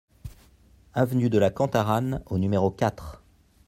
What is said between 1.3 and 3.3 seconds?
la Cantaranne au numéro quatre